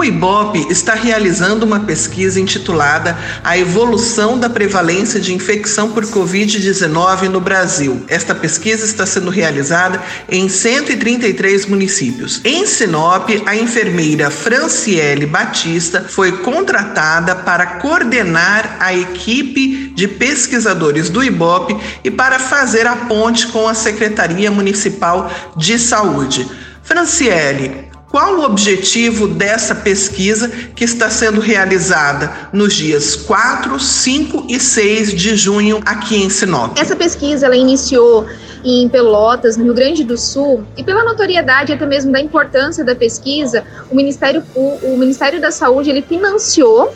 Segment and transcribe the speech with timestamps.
[0.00, 7.28] O IBOP está realizando uma pesquisa intitulada A Evolução da Prevalência de Infecção por Covid-19
[7.28, 8.02] no Brasil.
[8.08, 12.40] Esta pesquisa está sendo realizada em 133 municípios.
[12.42, 21.22] Em Sinop, a enfermeira Franciele Batista foi contratada para coordenar a equipe de pesquisadores do
[21.22, 26.48] IBOP e para fazer a ponte com a Secretaria Municipal de Saúde.
[26.82, 34.58] Franciele, qual o objetivo dessa pesquisa que está sendo realizada nos dias 4, 5 e
[34.58, 36.76] 6 de junho aqui em Sinop?
[36.76, 38.26] Essa pesquisa ela iniciou
[38.64, 42.96] em Pelotas, no Rio Grande do Sul, e pela notoriedade até mesmo da importância da
[42.96, 46.92] pesquisa, o Ministério, o, Ministério da Saúde ele financiou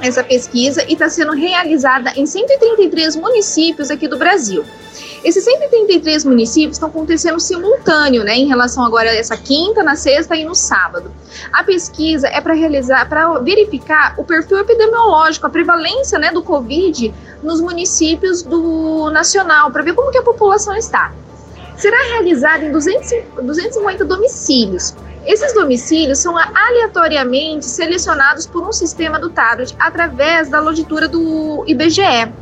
[0.00, 4.64] essa pesquisa e está sendo realizada em 133 municípios aqui do Brasil.
[5.22, 10.34] Esses 133 municípios estão acontecendo simultâneo, né, em relação agora a essa quinta, na sexta
[10.34, 11.12] e no sábado.
[11.52, 17.12] A pesquisa é para realizar, para verificar o perfil epidemiológico, a prevalência, né, do Covid
[17.42, 21.12] nos municípios do nacional, para ver como que a população está.
[21.76, 23.10] Será realizada em 200,
[23.42, 24.94] 250 domicílios.
[25.26, 32.32] Esses domicílios são aleatoriamente selecionados por um sistema do tablet através da logitura do IBGE.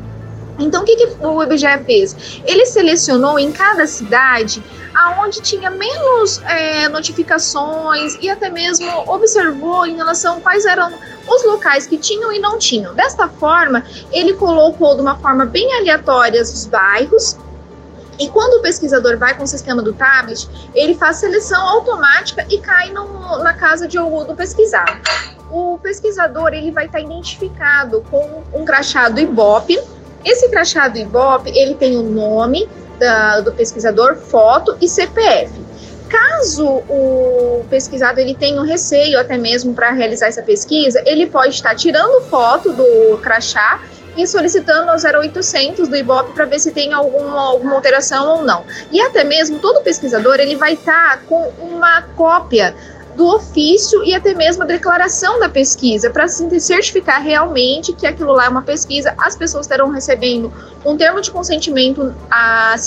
[0.58, 2.40] Então, o que, que o IBGE fez?
[2.44, 4.62] Ele selecionou em cada cidade
[4.94, 10.92] aonde tinha menos é, notificações e até mesmo observou em relação quais eram
[11.28, 12.94] os locais que tinham e não tinham.
[12.94, 17.36] Desta forma, ele colocou de uma forma bem aleatória os bairros.
[18.18, 22.58] E quando o pesquisador vai com o sistema do tablet, ele faz seleção automática e
[22.58, 25.00] cai no, na casa de do pesquisado.
[25.50, 29.78] O pesquisador ele vai estar identificado com um crachá do Ibope,
[30.24, 32.68] esse crachá do Ibope, ele tem o nome
[32.98, 35.52] da, do pesquisador, foto e CPF.
[36.08, 41.54] Caso o pesquisador ele tenha um receio até mesmo para realizar essa pesquisa, ele pode
[41.54, 43.82] estar tirando foto do crachá
[44.16, 48.64] e solicitando ao 0800 do Ibope para ver se tem alguma, alguma alteração ou não.
[48.90, 52.74] E até mesmo todo pesquisador ele vai estar com uma cópia
[53.18, 58.32] do ofício e até mesmo a declaração da pesquisa, para se certificar realmente que aquilo
[58.32, 60.52] lá é uma pesquisa, as pessoas estarão recebendo
[60.86, 62.14] um termo de consentimento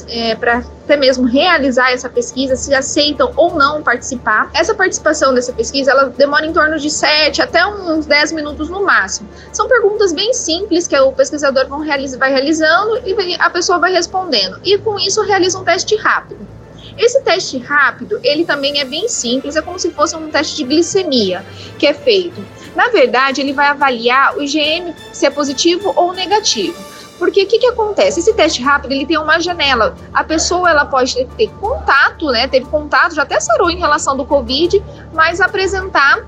[0.08, 4.50] é, para até mesmo realizar essa pesquisa, se aceitam ou não participar.
[4.54, 8.86] Essa participação dessa pesquisa, ela demora em torno de 7 até uns 10 minutos no
[8.86, 9.28] máximo.
[9.52, 14.62] São perguntas bem simples que o pesquisador vai realizando e a pessoa vai respondendo.
[14.64, 16.48] E com isso realiza um teste rápido.
[16.98, 20.64] Esse teste rápido, ele também é bem simples, é como se fosse um teste de
[20.64, 21.46] glicemia
[21.78, 22.46] que é feito.
[22.76, 26.92] Na verdade, ele vai avaliar o IgM se é positivo ou negativo.
[27.22, 28.20] Porque o que, que acontece?
[28.20, 29.96] Esse teste rápido ele tem uma janela.
[30.12, 32.48] A pessoa ela pode ter, ter contato, né?
[32.48, 36.26] Teve contato, já até sarou em relação do Covid, mas apresentar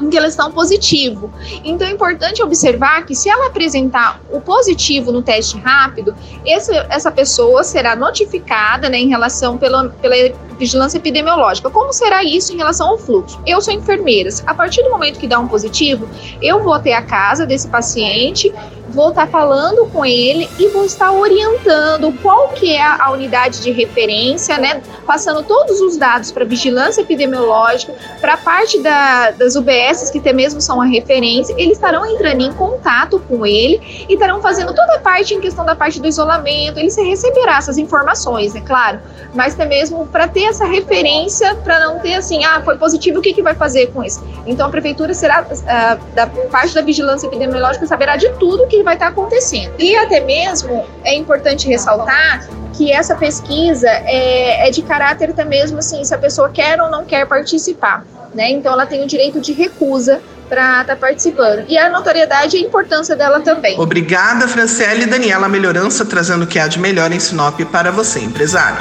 [0.00, 1.32] em que elas estão positivo.
[1.64, 7.10] Então é importante observar que se ela apresentar o positivo no teste rápido, esse, essa
[7.10, 10.14] pessoa será notificada né, em relação pela, pela
[10.58, 11.70] vigilância epidemiológica.
[11.70, 13.40] Como será isso em relação ao fluxo?
[13.46, 14.30] Eu sou enfermeira.
[14.46, 16.08] A partir do momento que dá um positivo,
[16.40, 18.52] eu vou até a casa desse paciente,
[18.94, 23.72] vou estar falando com ele e vou estar orientando qual que é a unidade de
[23.72, 24.80] referência, né?
[25.04, 30.32] Passando todos os dados para vigilância epidemiológica, para a parte da, das UBSs que até
[30.32, 34.94] mesmo são a referência, eles estarão entrando em contato com ele e estarão fazendo toda
[34.94, 36.78] a parte em questão da parte do isolamento.
[36.78, 39.00] Ele receberá essas informações, é claro,
[39.34, 43.22] mas até mesmo para ter essa referência, para não ter assim, ah, foi positivo, o
[43.22, 44.22] que, que vai fazer com isso?
[44.46, 48.94] Então a prefeitura será, uh, da parte da vigilância epidemiológica, saberá de tudo que vai
[48.94, 49.72] estar acontecendo.
[49.78, 55.78] E até mesmo é importante ressaltar que essa pesquisa é, é de caráter até mesmo
[55.78, 58.04] assim, se a pessoa quer ou não quer participar.
[58.34, 58.50] Né?
[58.50, 61.64] Então ela tem o direito de recusa para estar tá participando.
[61.68, 63.78] E a notoriedade e a importância dela também.
[63.78, 68.20] Obrigada, Franciele e Daniela Melhorança, trazendo o que há de melhor em Sinop para você,
[68.20, 68.78] empresário.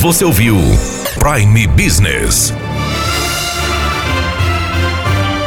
[0.00, 0.56] Você ouviu
[1.18, 2.54] Prime Business.